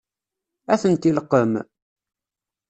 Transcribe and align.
Ad 0.73 0.79
tent-ileqqem? 0.81 1.53